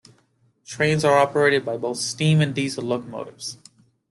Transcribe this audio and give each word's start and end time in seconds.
Trains 0.65 1.05
are 1.05 1.15
operated 1.19 1.63
by 1.63 1.77
both 1.77 1.97
steam 1.97 2.41
and 2.41 2.55
diesel 2.55 2.83
locomotives. 2.83 3.59